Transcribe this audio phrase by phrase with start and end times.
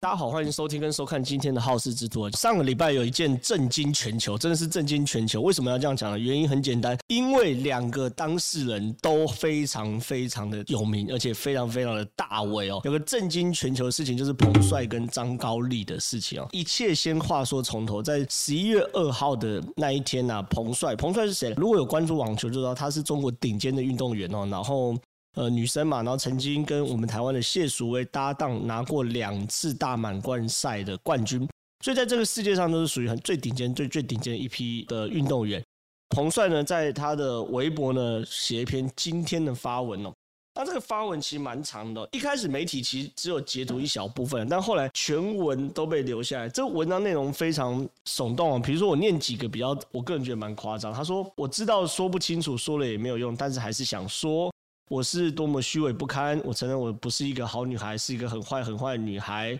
[0.00, 2.30] 大家好，欢迎收听跟收看今天的《好事之徒》。
[2.36, 5.40] 上个礼拜有一件震惊全球，真的是震惊全球。
[5.40, 6.16] 为什么要这样讲呢？
[6.16, 12.80] 原因很简单，因为两个当事人都非常非常的有名，而且非常非常的大位哦。
[12.84, 16.46] 有个震惊全球的事情，就是彭帅跟张高丽的事情哦。
[16.52, 21.52] 一切先话说从头，在十一月二号的那一天啊，彭帅，彭帅是谁？
[21.56, 24.46] 如果有关注网球，就知道他是中国顶尖的运动员哦。
[24.48, 24.96] 然后。
[25.34, 31.48] 呃，女生嘛，然后曾经跟我们台湾的谢淑薇搭档，拿过两次大满贯赛的冠军，
[31.84, 35.62] 所以在这个世界上都是属于很最顶尖、最最顶尖的一批的运动员。
[36.08, 40.12] 彭帅呢，在他的微博呢写一篇今天的发文哦，
[40.56, 46.48] 那这个发文其实蛮长的，一开始媒体其实只有截图一小部分，但后来全文都被留下来。
[46.48, 50.92] 这个文章内容非常耸动啊，比如说我念几个比较，我个人觉得蛮夸张。
[50.92, 54.50] 他说：“我知道说不清楚，说了也没有用，但是还是想说。”
[54.88, 56.40] 我是多么虚伪不堪！
[56.44, 59.58] 我承认我不是一个好女孩，是一个很坏很坏的女孩。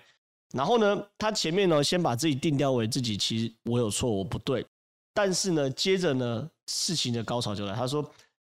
[0.52, 4.64] 然后呢，他前面呢先把自己定调为自己，其实我有错，我不对。
[5.12, 7.74] 但是呢，接着呢，事情的高潮就来。
[7.74, 8.02] 他说，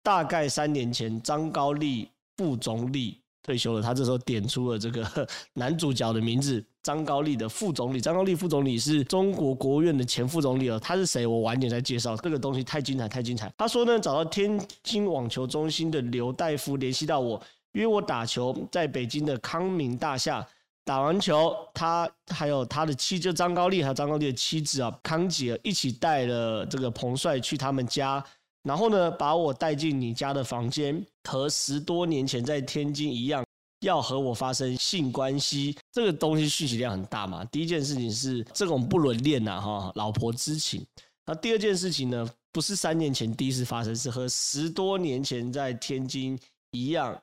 [0.02, 3.20] 大概三年前，张高丽副总理。
[3.48, 7.98] 退休了，他这时候点出了这个 男主角的名字张高丽的副总理。
[7.98, 10.78] 张高丽副总理是中国国务院的前副总理了。
[10.78, 11.26] 他是谁？
[11.26, 12.14] 我晚点再介绍。
[12.18, 13.50] 这个东西太精彩，太精彩。
[13.56, 20.46] 他说呢，找到天津网球中心的刘大夫联系到我，约我打球，在北京的康明大厦
[20.84, 28.22] 打完球，他还有他的妻，就张高丽，还有张高丽的妻子啊康姐一起带了这个彭帅去他们家。
[28.64, 33.42] 然后呢，把我带进你家的房间，和十多年前在天津一样，
[33.80, 35.74] 要和我发生性关系。
[35.92, 37.44] 这个东西讯息量很大嘛。
[37.46, 40.84] 第一件事情是这种不伦恋呐，哈，老婆知情。
[41.24, 46.38] 那第二件事情呢，不是三年前第一次发生，是和十多年前在天津
[46.72, 47.18] 一样，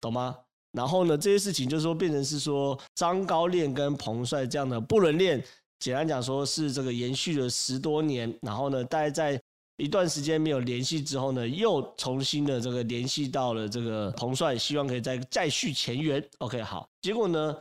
[0.00, 0.36] 懂吗？
[0.72, 5.40] 然后呢，这些事情就是说变成是说张高恋跟彭帅这样的不伦恋，
[5.78, 9.40] 简单讲说是这个延续了十多年，然后呢，大概在。
[9.78, 16.22] 一段时间没有联系之后呢，又重新的这个联系到了这个彭帅，希望可以再再续前缘。
[16.38, 17.56] OK，好，结果呢，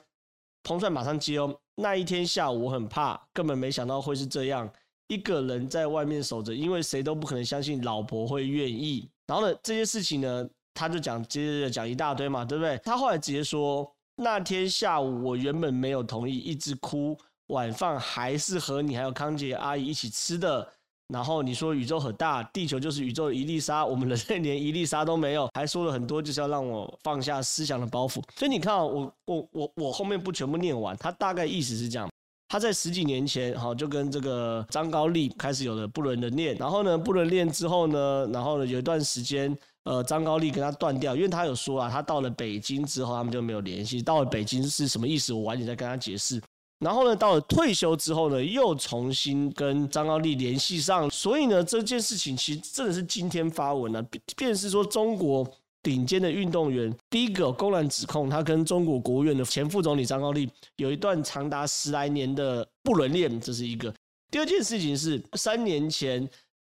[0.63, 1.55] 彭帅马上接哦。
[1.75, 4.67] 那一天下午我很怕，根本没想到会是这样，
[5.09, 9.07] 一个人在外面守着，因为谁都不可能相信老婆会愿意。
[9.27, 12.79] 然后呢，这些事情呢，他就讲接着讲一大堆嘛，对不对？
[12.83, 17.15] 他后来直接说，那天下午我原本没有同意，一直哭，
[17.49, 20.67] 晚饭还是和你还有康姐阿姨一起吃的。
[21.13, 28.21] 然后你说宇宙很大，地球就是宇宙的一粒沙，我们人类连一粒沙都没有，还说了很多，就是要让我放下思想的包袱。
[28.35, 32.09] 所以你看，我我我我后面不全部念完，他大概意思是这样：
[32.49, 44.01] 他在十几年前，哈，就跟这个张高丽开始有了不伦的恋，然后呢，不伦恋之后呢，然后呢，有一段时间，呃，张高丽跟他断掉，因为他有说啊，他到了北京之后，他们就没有联系。
[44.01, 45.31] 到了北京是什么意思？
[45.31, 46.41] 我晚点再跟他解释。
[46.79, 54.03] 然后呢，到了退休之后呢，又重新跟张高丽联系上，所以呢，这件事情其实真的是今天发文了，
[54.35, 55.49] 便是说中国
[55.81, 63.93] 顶尖的运动员，第一个公然指控他跟中国国务院的前副总理张高丽有一段长达十来年的不伦恋，这是一个。
[64.29, 66.29] 第二件事情是三年前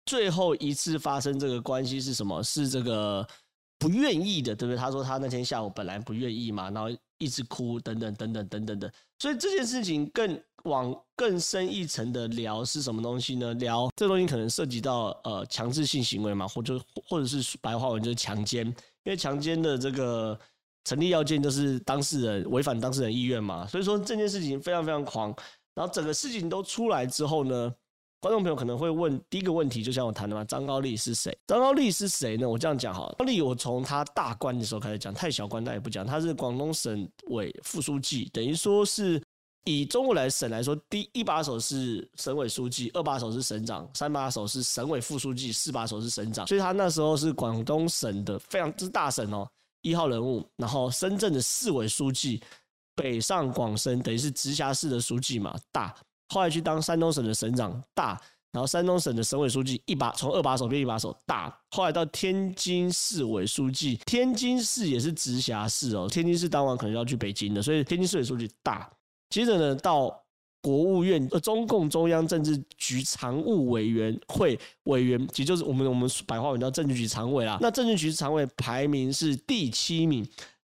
[0.06, 2.42] 最后一次发生这个关系是什么？
[2.42, 3.26] 是这个
[3.84, 4.78] 不愿意的，对不对？
[4.78, 8.90] 他说他那天下午本来不愿意嘛，然后一直哭，等等等等等等的。
[9.18, 13.52] 所以这件事情更往更深一层的聊是什么东西呢？
[13.54, 20.38] 聊这东西可能涉及到呃强制性行为嘛，或者或者是白话文就是强奸，因为强奸的这个
[20.84, 23.66] 成立要件就是当事人违反当事人意愿嘛。
[23.66, 25.34] 所以说这件事情非常非常狂。
[25.74, 27.74] 然后整个事情都出来之后呢，
[28.24, 31.36] 观众朋友可能会问第一个问题，就像我谈的嘛，张高丽是谁？
[31.46, 32.48] 张高丽是谁呢？
[32.48, 39.20] 我这样讲好了，高丽我从他大官的时候开始讲，太小官那也不讲，他是广东省委副书记，等于说是。
[39.66, 46.46] 以中国来省来说，第一把手是省委书记，二把手是省长，三把手是省委副书记，四把手是省长。
[46.46, 49.46] 所以他那时候是广东省的非常之大省哦，
[49.80, 50.46] 一号人物。
[50.56, 52.42] 然后深圳的市委书记，
[52.94, 55.94] 北上广深等于是直辖市的书记嘛，大。
[56.28, 58.20] 后来去当山东省的省长，大。
[58.52, 61.52] 然后山东省的省委书记一把从二把手变一把手，大。
[61.72, 68.88] 后来到天津市委书记，天津市也是直辖市哦，天津市当晚可能要去北京的，所以天津市委书记大。
[69.28, 70.22] 接着呢，到
[70.62, 77.58] 国务院，呃，中共中央政治局常务委员会委员，其实就是我们我们白话文叫政治局常委啦。
[77.60, 80.24] 那政治局常委排名是第七名，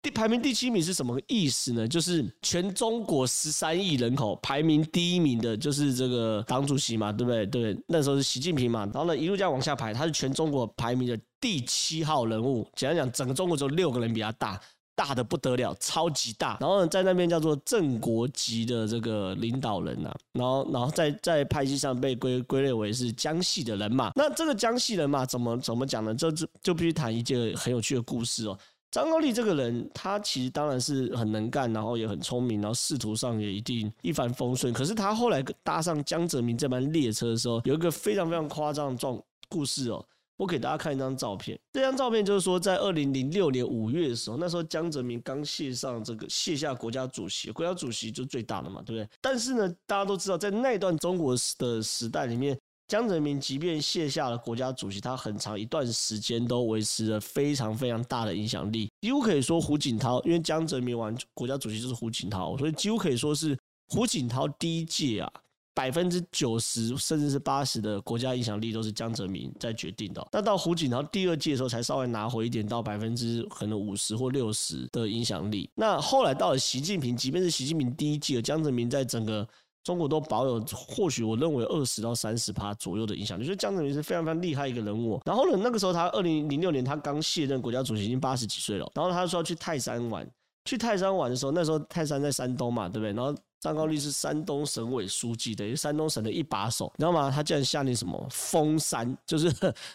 [0.03, 1.87] 第排名第七名是什么意思呢？
[1.87, 7.45] 就是全中国十三亿人口排名第一名的，就是这个党主席嘛，对不对？
[7.45, 8.81] 对，那时候是习近平嘛。
[8.93, 12.67] 然后呢，一路这样往下排，他是全中国排名的第七号人物。
[12.75, 14.59] 简单讲，整个中国只有六个人比他大。
[14.95, 16.55] 大的不得了，超级大。
[16.61, 24.11] 然后呢，在那边叫做正国级的这个领导人呐、啊，然后然后在在派系上被归归类为是江系的人马。
[24.15, 26.13] 那这个江系人嘛怎么怎么讲呢？
[26.13, 28.55] 就就就必须谈一件很有趣的故事哦。
[28.93, 34.71] 张高丽这个人，他其实当然是很能干，然后也很聪明，然后仕途上也一定一帆风顺。
[34.71, 39.19] 可是他后来搭上江泽民这班列车的时候，有一个非常非常夸张的状
[39.49, 40.05] 故事哦。
[40.37, 49.09] 我给大家看一张照片，这张照片就是说，在二零零六年五月的时候，那时候江泽民刚卸上这个卸下国家主席，国家主席就最大的嘛，对不对？
[49.19, 52.55] 但是呢，大家都知道，在那段中国的时代里面。
[52.93, 63.57] 江泽民即便卸下了国家主席，他很长一段时间都维持了非常非常大的影响力，几乎可以说胡锦涛，因为江泽民完国家主席就是胡锦涛，所以几乎可以说是
[63.87, 65.31] 胡锦涛第一届啊，
[65.73, 70.23] 百分之九十甚至是八十的国家影响力都是江泽民在决定的。
[70.31, 75.67] 那到胡锦涛第二届的时候，才稍微拿回一点，到百分之可能五十或六十的影响力。
[75.73, 79.47] 那后来到了习近平，即便是习近平第一届，江泽民在整个。
[79.83, 85.21] 中国都保有或许我认为二十到三十趴左右的影响力，所以江泽民是非常非常厉害一个人物。
[85.25, 88.89] 然后呢，那个时候他二零零六年他刚卸任国家主席，已经八十几岁了。
[88.95, 90.27] 然后他说要去泰山玩，
[90.65, 93.13] 去泰山玩的时候，那时候泰山在山东嘛，对不对？
[93.13, 93.35] 然后。
[93.63, 97.31] 张高丽是山东省委书记，等于山东省的一把手，你知道吗？
[97.31, 99.49] 他竟然下令什么封山，就是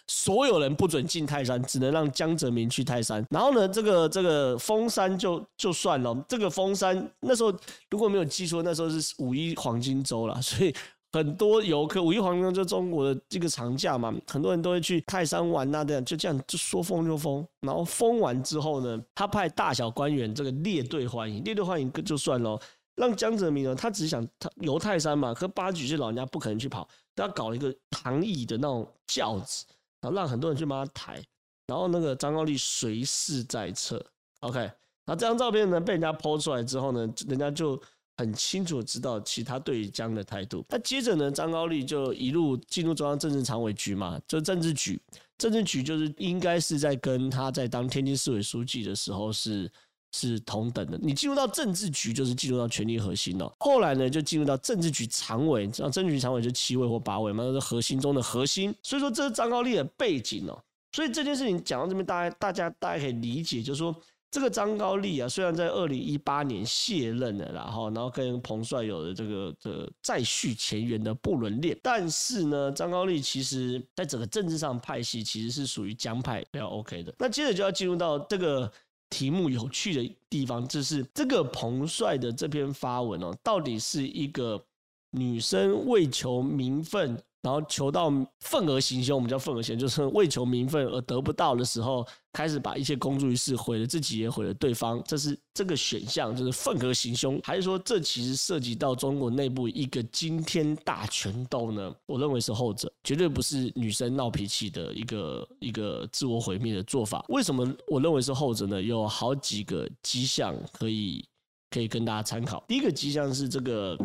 [0.07, 3.23] 所有人不准进泰山，只能让江泽民去泰山。
[3.29, 7.53] 然后呢，这个这个封山就就算了，这个封山那时候
[7.91, 10.75] 如果没有记错，那时候是五一黄金周了，所以
[11.13, 17.47] 很多游客五一黄金周就中国的这个长假嘛，很多人都会去泰山玩呐，这样就这样就说封就封。
[17.61, 22.59] 然后封完之后呢，他派大小官员这个列队欢迎，列队欢迎就算了。
[22.99, 29.65] 让江泽民呢，他只是想他游泰山嘛，可八十老人家不可能去跑，他搞了一个躺椅的那种轿子，
[30.01, 31.23] 然后让很多人去帮他抬，
[31.69, 34.05] 然后那个张高丽随侍在侧
[34.41, 34.69] ，OK，
[35.07, 37.81] 那这张照片呢被人家 po 出来之后呢，人家就
[38.17, 40.65] 很清楚知道其他对江的态度。
[40.69, 45.01] 那接着呢，张高丽就一路进入中央政治常委局嘛，就政治局，
[45.39, 49.71] 政治局就是应该是在跟他在当天津市委书记的时候是。
[50.13, 53.53] 是同等的，你进入到政治局就是进入到权力核心了。
[53.61, 58.75] 后来呢，就进入到政治局常委，然后政治局常委就七位或八位嘛，那是核心中的核心。
[58.83, 60.59] 所以说，这是张高丽的背景哦。
[60.93, 63.95] 所以这件事情讲到这边，大家大家大家可以理解，就是说
[64.31, 77.15] 这个张高丽啊，虽然在二零一八年卸任了，然后然后跟彭帅有了这个的再续前缘的不伦恋，但是呢，张高丽其实在整个政治上派系其实是属于江派比较 OK 的。
[77.19, 78.73] 那接着就要进入到这个。
[79.11, 84.63] 题目有趣的地方就是这个彭帅的这篇发文哦，到底是一个
[85.11, 87.23] 女生为求名分。
[87.41, 95.01] 然后求到愤而行凶，我们叫愤而行，就是为求名分而得不到的时候，开始把一切公诸于世，毁了自己也毁了对方。
[95.07, 101.95] 这是这个选项，就是愤而行凶，还是说这其实涉及到中国内部一个惊天大权斗呢？
[102.07, 107.25] 我认为是后者，绝对不是女生闹脾气的一个一个自我毁灭的做法。
[107.29, 108.83] 为什么我认为是后者呢？
[108.83, 111.25] 有好几个迹象可以
[111.71, 112.65] 可以跟大家参考。
[112.67, 113.97] 第一个迹象是这个。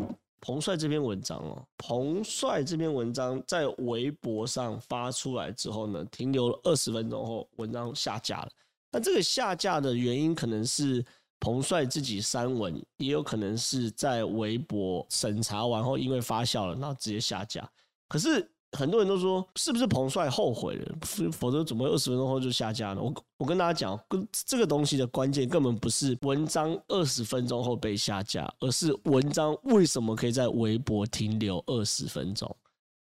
[0.45, 8.50] 彭帅这篇文章哦，彭帅这篇文章在微博上发出来之后呢，停留了二十分钟后，文章下架了。
[8.92, 11.01] 那这个下架的原因可能是
[11.40, 17.65] 彭帅自己删文，也有可能是在微博审查完后因为发酵了，那直接下架。
[18.10, 18.52] 可是。
[18.74, 20.96] 很多人都说，是不是彭帅后悔了？
[21.32, 23.01] 否则怎么二十分钟后就下架呢？
[23.01, 32.56] 我我跟大家讲，跟这个东西的关键根本不是文章二十分钟后被下架，而是文章为什么可以在微博停留二十分钟？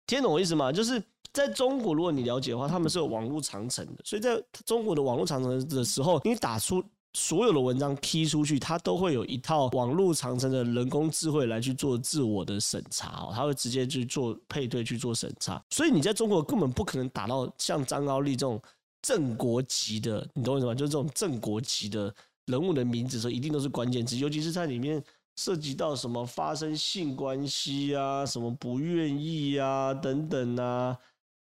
[0.06, 0.72] 听懂我意思吗？
[0.72, 1.02] 就是
[1.32, 6.82] 在中国，如果你了解的话，他们是有网络长城的，所以在中国的网络长城的时候，你打出。
[7.14, 18.62] 所有的文章踢出去，它都会有一套网络长城的人工智慧来去做自我的审查哦，它会直接去做配对去做审查，所以你在中国根本不可能打到像张高丽这种
[19.02, 20.74] 正国级的，你懂我意思吗？
[20.74, 22.14] 就是这种正国级的
[22.46, 25.02] 人物的名字，时候一定都是关键词，尤其是在里面
[25.36, 30.96] 涉及到什么发生性关系啊，什么不愿意啊等等啊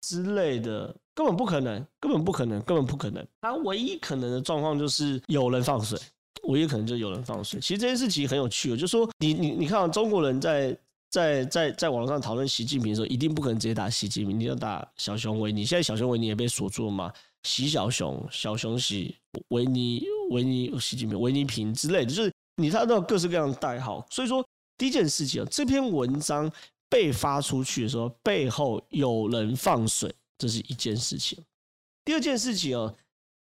[0.03, 0.95] 之类的。
[1.17, 3.27] 根本不可能，根本不可能，根本不可能。
[3.41, 5.99] 他唯一可能的状况就是有人放水，
[6.43, 7.59] 唯一可能就是有人放水。
[7.59, 10.79] 其实这件事情很有趣，就说你你你看啊，中国人在
[11.11, 15.65] 在在在网络上讨论习近平的时候，一定不可能直接打习近平，你要打小熊维尼。
[15.65, 17.11] 现在小熊维尼也被锁住了嘛？
[17.45, 19.17] 习小熊、小熊习、
[19.49, 24.07] 维尼、维尼、习近平、维尼平之类的，就是你看到各式各样的代号。
[24.11, 24.47] 所以说，
[24.77, 26.53] 第一件事情啊，这篇文章
[26.91, 30.15] 被发出去的时候，背后有人放水。
[30.39, 31.43] 这是一件事情。
[32.05, 32.95] 第二件事情哦，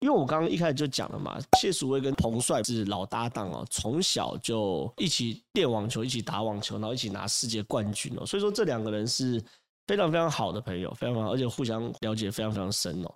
[0.00, 9.42] 因为我刚刚一开始就讲了嘛，谢淑薇跟彭帅是老搭档哦，从小就一起练网球，一起打网球，然后一起拿世界冠军哦，所以说这两个人是
[9.86, 13.14] 非常非常好的朋友，非常好，而且互相了解非常非常深哦。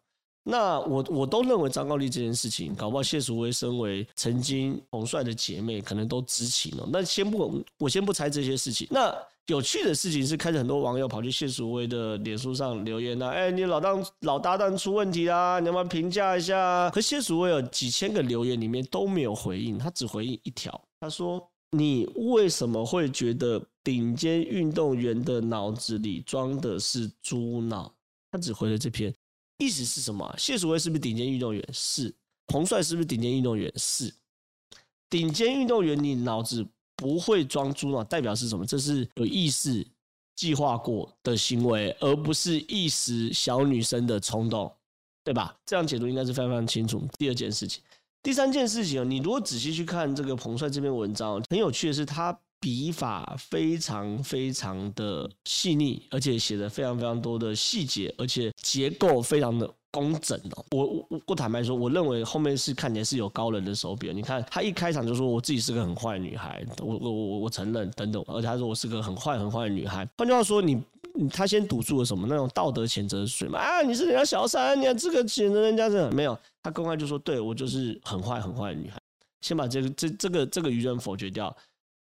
[0.49, 6.89] 那我我都认为张高丽这件事情，搞不好谢淑薇身为曾经彭帅的姐妹，可能都知情哦。
[6.93, 8.87] 那先不，我先不猜这些事情。
[8.89, 9.13] 那
[9.49, 16.89] 有趣的事情是，开始很多网友跑去谢淑薇的脸书上留言呐，哎，你老当老搭档出问题啦，你要不要评价一下？
[16.91, 21.45] 可谢淑薇有几千个留言里面都没有回应，他只回应一条，他说
[21.77, 27.93] ：“你为什么会觉得顶尖运动员的脑子里装的是猪脑？”
[28.31, 29.13] 他只回了这篇。
[29.59, 30.35] 意思是什么？
[30.39, 31.69] 谢淑薇是不是顶尖运动员？
[31.73, 32.15] 是。
[32.47, 33.73] 彭帅是不是顶尖运动员？
[33.77, 34.13] 是。
[35.09, 38.67] 顶尖运动员，你脑子不会装猪脑，代表是什么？
[38.67, 39.87] 这是有意识
[40.35, 44.71] 计划过的行为，而不是一时小女生的冲动，
[45.25, 45.57] 对吧？
[45.65, 47.07] 这样解读应该是非常非常清楚。
[47.19, 47.83] 第二件事情，
[48.23, 52.39] 第三件事情，你如果仔细去看这个彭帅这篇文章，很有趣的是他。
[52.67, 60.65] 笔法非常非常的细腻，而且写的非常非常多的细节，而且结构非常的工整哦。
[60.73, 64.13] 我我我坦白说，我认为后面是看起来是有高人的手笔。
[64.13, 70.05] 你看他一开场就说我自己是个很坏女孩，我我我我承认等等，而且他说我是个很坏很坏的女孩。
[70.19, 70.83] 换句话说，你
[71.33, 73.61] 他先堵住了什么那种道德谴责水嘛？
[73.61, 79.01] 啊，你是人家小三，你看这个谴责人家是没有，他公开就说对我就是很坏很坏的女孩，
[79.41, 81.57] 先把这个这这个这个舆论否决掉。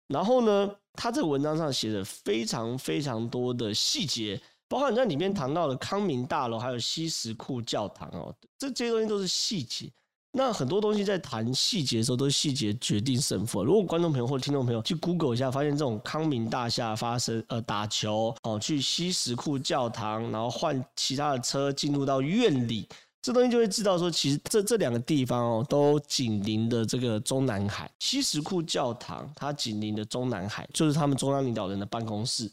[0.09, 9.89] 然后呢，他这个文章上写的非常非常多的细节，包括你在里面谈到的康明大楼，还有西什库教堂哦，这这些东西都是细节。
[10.31, 13.63] 那很多东西在谈细节的时候，都是细节决定胜负。
[13.63, 22.87] 如果观众朋友或者听众朋友去 Google 一下，发现这种康明大厦发生呃打球哦，去西什库教堂，然后换其他的车进入到院里。
[23.21, 27.89] 这东西就会知道说，其实这这两个地方哦，都紧邻的这个中南海。
[27.99, 32.51] 西什库教堂，它紧邻的中南海，就是他们中央领导人的办公室。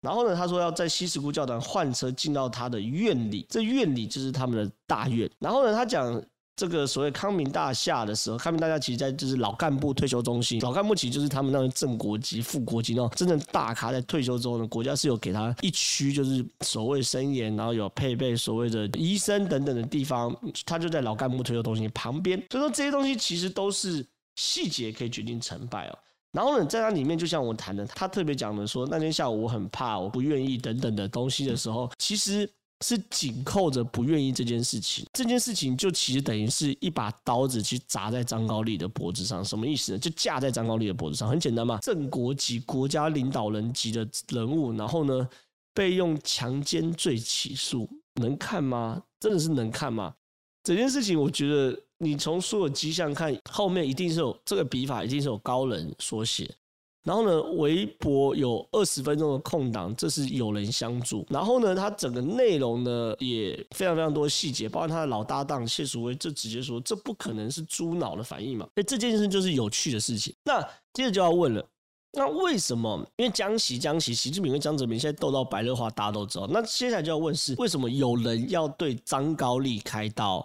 [0.00, 5.30] 然后呢，他说要在西什库教堂换车进到他的院里，这院里就是他们的大院。
[5.38, 6.22] 然后呢，他讲。
[6.58, 20.36] 这个所谓康明大厦的时候，康明大厦其实在就是老干部退休中心，老干部其实就是他们那种正国级、副国级那种真正大咖，在退休之后呢，国家是有给他一区，就是所谓森严，然后有配备所谓的医生等等的地方，
[20.66, 22.36] 他就在老干部退休中心旁边。
[22.50, 25.98] 所以说这些东西其实都是细节可以决定成败哦。
[26.32, 32.50] 然后呢，在它里面，就像我谈的，他特别讲的说，那天下午我很怕，我不愿意等等的东西的时候，其实。
[32.84, 39.98] 是紧扣着不愿意这件事情，这件事情就其实等于是一把刀子去砸在张高丽的脖子上，什么意思呢？
[39.98, 45.28] 就架在张高丽的脖子上，很简单嘛，正国级国家领导人级的人物，然后呢
[45.74, 49.02] 被用强奸罪起诉，能看吗？
[49.18, 50.14] 真的是能看吗？
[50.62, 56.48] 整件事情，我觉得你从所有迹象看，后面一定是有这个笔法，一定是有高人所写。
[57.04, 61.26] 然后呢，微博有二十分钟的空档，这是有人相助。
[61.30, 68.66] 然后呢，它整个内容呢也非常非常多细节，包括他的老搭档谢淑薇，就直接说这不可能是猪脑的反应嘛。
[68.74, 70.34] 所以这件事就是有趣的事情。
[70.44, 70.60] 那
[70.92, 71.64] 接着就要问了，
[72.12, 73.02] 那为什么？
[73.16, 76.46] 因为江习、江习、习近平跟江泽民现在斗到白热化，大家都知道。
[76.50, 80.44] 那接下来就要问是，为什么有人要对张高丽开刀？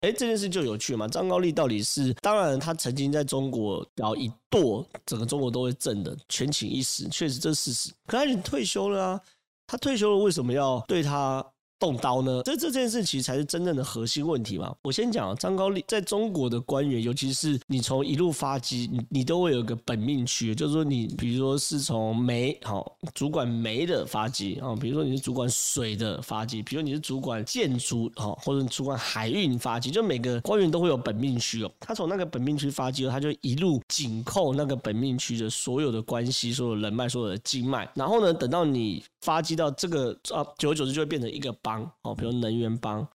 [0.00, 1.06] 哎，这件事就有趣嘛。
[1.06, 7.94] 张高丽到底是，当然他曾经在中国搞一跺，整个中国都会震的，权倾一时，确实这是事实。
[8.06, 9.20] 可他已经退休了啊，
[9.66, 11.44] 他退休了，为什么要对他？
[11.80, 12.42] 动刀呢？
[12.44, 14.72] 这这件事其实才是真正的核心问题嘛。
[14.82, 31.72] 我先讲张高丽在中国的官员，尤其是你从一路发迹，你你都会有个本命区，就是说你比如说是从煤好主管煤的发迹啊，比如说你是主管水的发迹，比如你是主管建筑好，或者你主管海运发迹，就每个官员都会有本命区哦。
[31.80, 43.06] 他从那个本命区发迹，他就一路紧扣那个本命区的所有的关系、所有人脉、所有的经脉，然后呢，等到你发迹到这个啊，久而久之就会变成一个帮哦，比如能源帮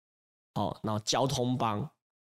[0.54, 1.82] 哦，然后交通帮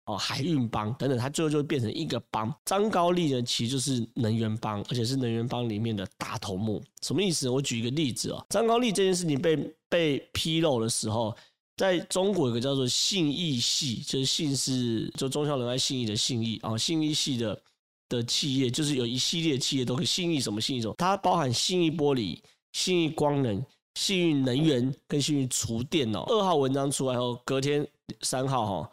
[0.07, 2.53] 哦，海运帮等等，它最后就会变成一个帮。
[2.65, 6.83] 张高丽呢，其实就是能源帮，而且是能源帮里面的大头目。
[7.03, 7.49] 什么意思？
[7.49, 9.57] 我举一个例子哦，张高丽这件事情被
[9.89, 11.37] 被披露的时候，
[11.77, 17.63] 在中国有个叫做信义系，就是信是就忠孝仁爱信义的信义啊，信义系的
[18.09, 22.41] 的企业，就是有一系列企业都可以信义什么信义什么，它包含信义玻璃、
[22.73, 23.65] 信义光能。
[23.97, 27.85] 幸运能源跟幸运厨电哦，二号文章出来后，隔天
[28.21, 28.91] 三号哈，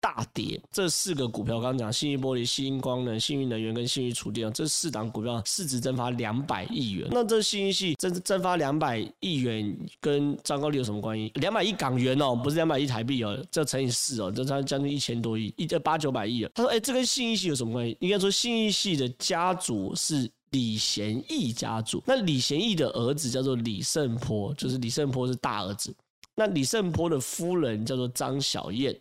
[0.00, 0.60] 大跌。
[0.70, 7.08] 这四个股票，刚刚讲幸运玻璃、信义光能、幸运能源跟幸运厨电哦，这四档股票市值蒸发两百亿元。
[7.10, 11.32] 那这幸运系蒸蒸发两百亿元，跟张高丽有什么关系？
[11.34, 16.50] 两百亿港元哦，不是两百亿台币哦，这乘以四哦，这差将近一千多亿，一这八九百亿啊。
[16.54, 17.96] 他说：“哎，这跟幸运系有什么关系？
[17.98, 25.94] 应该说幸运系的家族是。”李贤义家族，那李贤义的儿子叫做李胜坡，就是李胜坡是大儿子。
[26.34, 28.94] 那李胜坡的夫人叫做张小燕，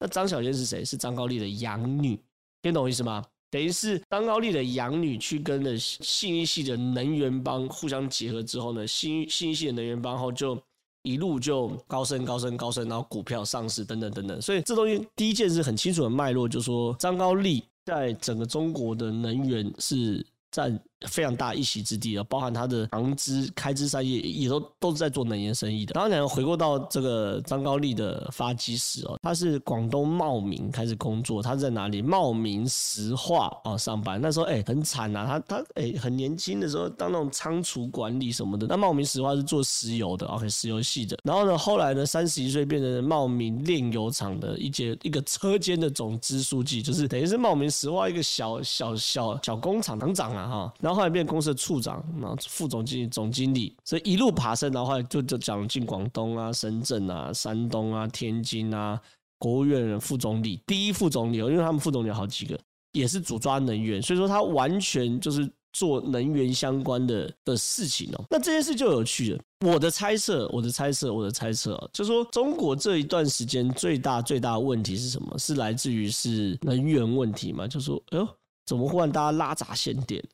[0.00, 0.84] 那张小燕是谁？
[0.84, 2.18] 是张高丽的养女，
[2.62, 3.22] 听懂我意思吗？
[3.50, 10.58] 等于是张高丽的养女去跟了信义系的能源帮互相结合之后呢，信信义系的能源帮后就
[11.02, 14.42] 一路就高升高升高升，然后股票上市等等等等。
[14.42, 20.78] 所以这东西第一件是很清楚的脉络，就是说张高丽在整个中国的能源是占。
[21.06, 25.92] 非常大一席之地了，包含他的长支开枝散叶也都都是在做能源生意的。
[25.92, 32.02] 当然，回过到这个张高丽的发迹史哦，他是广东茂名开始工作，他在哪里？
[32.02, 34.20] 茂名石化啊上班。
[34.20, 38.66] 那时候哎很惨呐，他他哎很年轻的时候当那种仓储管理什么的。
[38.66, 41.16] 那茂名石化是做石油的，OK 石油系的。
[41.22, 50.74] 然后呢，后来呢三十一岁变成茂名炼油厂的一节一个车间的总支书记，就是等于是茂名石化一个小小小小工厂厂长啊哈。
[50.88, 58.98] 然后后来变公司的处长，然后副总经理、总经理，所以一路爬升，然后后来就就讲进广东啊、深圳啊、山东啊、天津啊，
[59.38, 62.58] 国务院的副总理，第一副总理，因为他们副总理有好几个，
[62.92, 68.24] 也是主抓能源，所以说他完全就是做能源相关的的事情哦。
[68.30, 69.40] 那这件事就有趣了。
[69.66, 75.38] 我的猜测，我的猜测，我的猜测啊，就说中国这一段时间最大最大的问题是什么？
[75.38, 77.68] 是来自于是能源问题嘛？
[77.68, 78.26] 就说，哎呦，
[78.64, 80.24] 怎么忽然大家拉闸限电？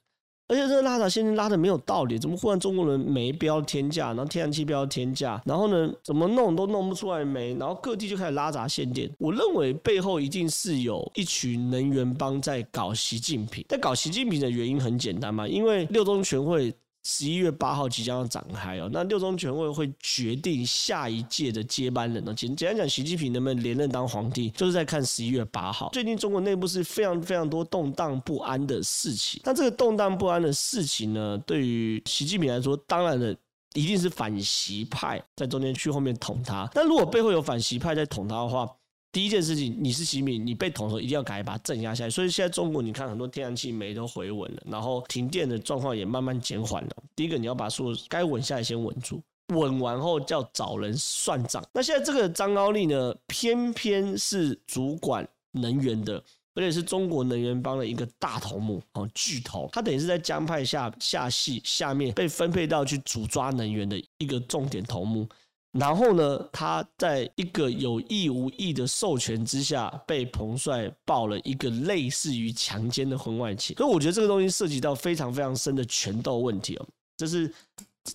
[0.49, 9.11] 而且这个拉闸限电拉的没有道理，怎么忽然中国人煤标天价，然后天然气标天价，然后呢，怎么弄都弄不出来煤，然后各地就开始拉闸限电。
[9.19, 16.73] 我认为背后一定是有一群能源帮在搞习近平，在搞习近平的原因很简单嘛，因为六中全会。
[17.07, 22.33] 十一月八号即将要展开哦，那六中全会会决定下一届的接班人呢。
[22.35, 25.91] 简简单讲，习近平能不能连任当皇帝，就是在看十一月八号。
[25.93, 33.37] 最近中国内部是非常非常多动荡不安的事情，那这个动荡不安的事情呢，对于习近平来说，当然了，
[33.75, 36.67] 一定是反习派在中间去后面捅他。
[36.73, 38.67] 但如果背后有反习派在捅他的话，
[39.15, 42.11] 第一件事情，你是习近平，你被捅的时候一定要赶紧把它镇压下来。
[42.11, 46.91] 所以现在中国，你看很多天然气煤都回稳了，然后停电的状况也慢慢减缓了。
[47.15, 49.23] 第一个，你要把所有该稳下来先稳住，
[49.55, 51.65] 稳完后叫找人算账。
[51.73, 56.21] 那现在这个张高丽呢，偏偏是主管能源的，
[56.57, 59.69] 而且是中国能源帮的一个大头目哦，巨头。
[59.73, 65.25] 他等于是在江派下下系下面被分配到去主抓能源的一个重点头目。
[65.79, 73.77] 然后呢，他在一个有意无意的授权之下，被彭帅爆了一个类似于强奸的婚外情。
[73.77, 76.87] 所以我觉得这个东西涉及到非常非常深的权斗问题哦。
[77.17, 77.53] 这是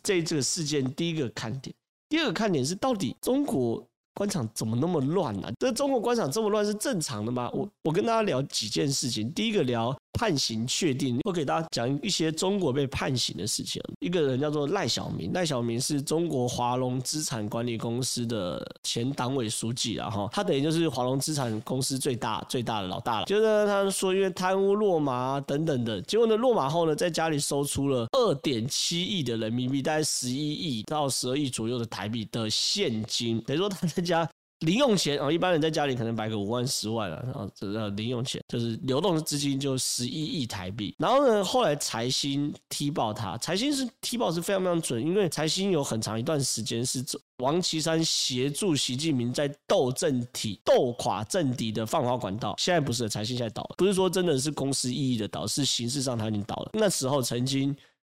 [0.02, 1.76] 这这个事件第一个看点。
[2.08, 5.52] 第二个看点是，到底中国官场怎么那么乱呢？
[5.60, 7.50] 这中国官场这么乱是正常的吗？
[7.54, 9.30] 我我跟大家聊几件事情。
[9.34, 9.96] 第一个聊。
[10.14, 13.82] 判刑确定，我给大家讲一些中国被判刑的事情。
[14.00, 23.26] 一个人叫做赖小民，赖小民是中国华龙资产管理公司的前党委书记，然后他等于就是华龙资产公司最大最大的老大了。
[23.26, 34.30] 就是他说因为贪污落马等等的，结果呢落马后呢，在家里搜出了二点七亿的人民币，大概十一亿到十二亿左右的台币的现金，等于说他在家。
[34.60, 40.94] 零用钱啊，一般人在家里可能摆个五万、十万啊，然后这零用钱，就是流动资金就十一亿台币。
[41.00, 47.04] 然后呢，后来财新踢爆他，财新是踢爆是非常非常准，因为财新有很长一段时间是
[47.38, 52.56] 王岐山协助习近平在斗政体、斗垮政敌的放话管道。
[52.58, 56.72] 现在不是，财新现在倒了，不是说真的是公司意义的倒，是形式上他已经倒了。
[56.74, 57.74] 那时候曾经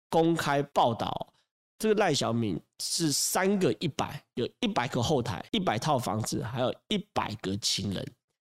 [0.09, 1.29] 公开报道。
[1.83, 8.07] 这个赖小敏是三个一百，有一百个后台，一百套房子，还有一百个情人，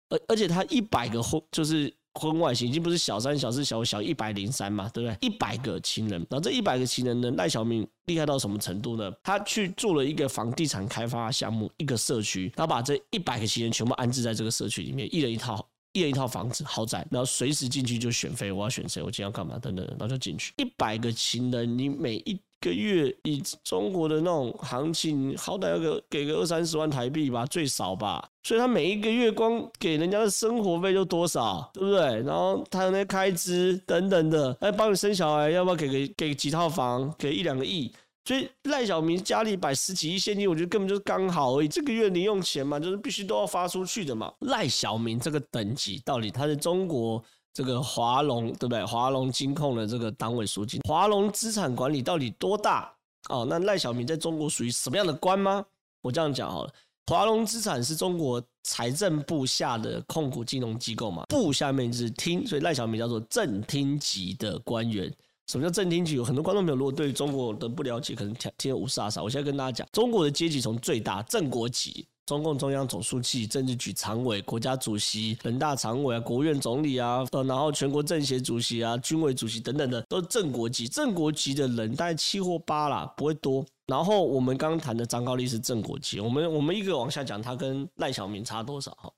[0.09, 5.15] 而而且他一百个婚就是婚外情，已经不是小三、小四、小五、小一百零三嘛，对不对？
[5.21, 9.13] 一百个情人，然后这一百个情人呢，赖小敏厉害到什么程度呢？
[9.21, 20.53] 他去做了一个房地产开发项目，一个社区，他把这一百个情人全部安置在这个社区里面，一人一套，一人一套房子，豪宅，然后随时进去就选妃，我要选谁，我今天要干嘛，等等，然后就进去。
[20.57, 22.39] 一百个情人，你每一。
[22.61, 28.29] 个月以中国的那种行情，好歹要个给个二三十万台币吧，最少吧。
[28.43, 32.21] 所以他每一个月光给人家的生活费就多少，对不对？
[32.23, 37.89] 然后他的那些开支等等的，哎，帮你生小孩要不要给个给几套房，给一两个亿？
[38.25, 41.67] 所以赖小明家里摆十几亿现金，我觉得根本就是刚好而已。
[41.67, 44.31] 这个月零用钱嘛，就是必须都要发出去的嘛。
[44.41, 48.85] 赖小明这个等级，到底他是中国这个华龙对不对？
[48.85, 52.93] 华龙金控的这个党委书记，华龙资产管理到底多大？
[53.29, 55.65] 哦，那赖小明在中国属于什么样的官吗？
[56.01, 56.73] 我这样讲好了，
[57.07, 65.11] 华龙资产是中国财政部下的控股金融机构嘛，部下面就是厅，所以赖小明叫做正厅级的官员。
[65.49, 66.13] 什么叫正厅级？
[66.13, 69.23] 有很多观众朋友如果对中国的不了解，可能听听得雾煞煞。
[69.23, 80.87] 我现在跟大家讲，中国的阶级从最大正国级，中共中央总书记、政治局常委、国家主席、人大常委啊、国务院总理啊，呃，然后全国政协主席啊、军委主席等等的，都是正国级。
[80.87, 83.65] 正国级的人大概七或八啦，不会多。
[83.87, 88.91] 然后我们刚刚谈的张高丽是正国级，我们我们一个往下讲，他跟赖小民差多少？
[89.01, 89.11] 哈，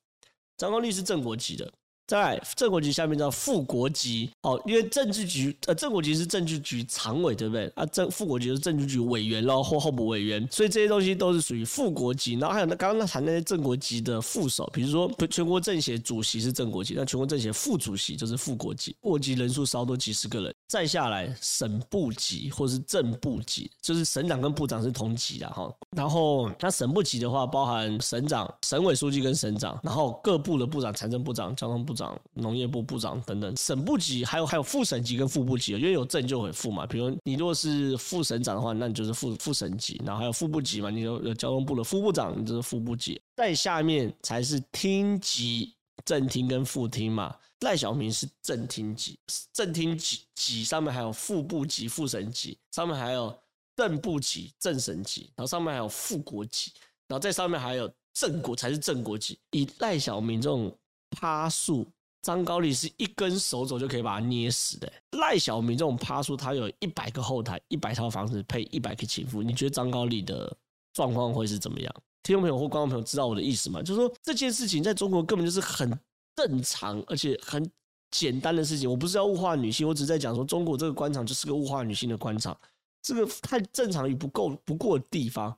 [0.56, 1.70] 张高丽是正国级的。
[2.08, 7.72] 在正国级下面叫副国级哦，因为政治局呃正国级是政治局常委对不对？
[7.76, 12.34] 啊正副国级是政治局委员咯，或候补委员，所以这些东西都是属于副国级。
[12.34, 20.54] 然后还有那刚刚那谈那些正国级的副手，比如说全国政协主席是正国级，那全国政协副主席就是副国级，国级人数稍多几十个人。
[20.68, 25.70] 再下来省部级或是正部级，就是省长跟部长是同级的哈。
[25.96, 33.54] 然后那省部级的话，包含省长、省委书记跟省长，然后各部的部长、财政部长、交通部部长、农业部部长等等。
[33.58, 36.86] 省部级还有还有副省级跟副部级，因为有正就会副嘛。
[36.86, 40.02] 比如你如果是副省长的话，那你就是副副省级。
[40.06, 43.22] 然后还有副部级嘛，你有有交通部的副部长，你就是副部级。
[43.36, 45.74] 再下面才是厅级，
[46.06, 47.36] 正厅跟副厅嘛。
[47.62, 49.20] 赖小民是正厅级，
[49.54, 53.38] 正厅级级上面还有副部级、副省级，上面还有
[53.76, 56.72] 正部级、正省级，然后上面还有副国级，
[57.08, 59.38] 然后在上面还有正国才是正国级。
[59.52, 60.76] 以赖小民这种
[61.12, 61.88] 趴树，
[62.24, 64.92] 张高丽是一根手指就可以把他捏死的。
[65.12, 70.52] 赖小民这种趴树，他有一百个后台，一百套房子配一百个情妇，你觉得张高丽的
[70.94, 71.94] 状况会是怎么样？
[72.24, 73.82] 听众朋友或观众朋友知道我的意思吗？
[73.82, 75.98] 就是说这件事情在中国根本就是很。
[76.34, 77.70] 正常而且很
[78.10, 82.58] 简单的事情，我不是要物化女性，我只是在讲说中国这个官场就是个物化女性的官场，
[83.02, 85.56] 这个太正常与不够不过的地方，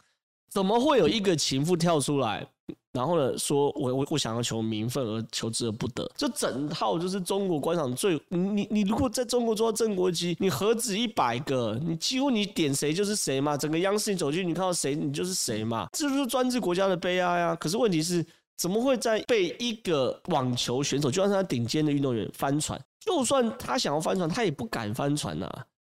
[0.49, 2.45] 怎么会有一个情妇跳出来，
[2.93, 17.55] 然后呢说我我我想要求名分而求之而不得，这整套就是中国官场最你你你如果在中国做到正国级，你何止一百个，你几乎你点谁就是谁嘛，整个央视你走进去你看到谁你就是谁嘛，这就是专制国家的悲哀啊！
[17.55, 18.25] 可是问题是。
[18.55, 25.49] 怎么会在被一个网球选手，就算他顶尖的运动员翻船，就算他想要翻船，他也不敢翻船呐。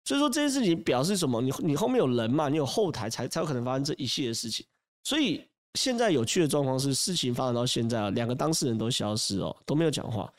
[0.05, 1.41] 所以说这件事情表示什么？
[1.43, 2.49] 你你后面有人嘛？
[2.49, 4.65] 你有后台才才有可能发生这一系列事情。
[5.05, 10.33] 所以现在有趣的状况是，事情发展到现在啊，两个当事人都消失哦，都没有讲话。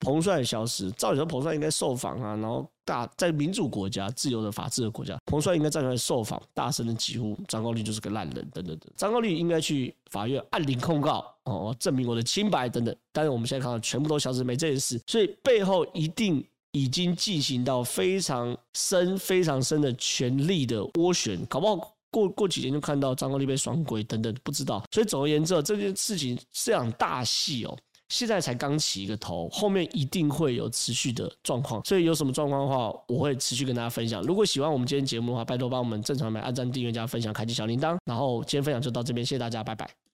[0.00, 8.90] 彭帅也消失，照理说彭帅应该受访啊，然后大在民主国家、自由的法治的国家，彭帅应该站出来受访，大声的疾呼张高丽就是个烂人等等等。
[8.96, 12.96] 张高丽应该去法院按铃控告哦，证明我的清白等等。
[13.12, 24.84] 但是我们现在看到全部都消失，没这件事，所以背后一定已经进行到非常深、非常深的权力的涡旋，搞不好过过几天就看到张国立被双规等等，不知道。
[24.90, 27.76] 所以总而言之，这件事情是场大戏哦。
[28.08, 34.20] 现在才刚起一个头，后面一定会有持续的状况，所以有什么状况的话，我会持续跟大家分享。
[34.22, 37.96] 如果喜欢我们今天节目的话，拜托帮我们正常买按赞、订阅、加分享、开启小铃铛。
[38.04, 40.09] 然后今天分享就到这边，谢谢大家，拜拜。